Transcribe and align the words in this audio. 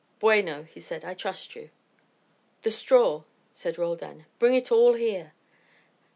"Bueno," 0.19 0.63
he 0.63 0.79
said. 0.79 1.05
"I 1.05 1.13
trust 1.13 1.55
you." 1.55 1.69
"The 2.63 2.71
straw," 2.71 3.21
said 3.53 3.77
Roldan. 3.77 4.25
"Bring 4.39 4.55
it 4.55 4.71
all 4.71 4.95
here." 4.95 5.33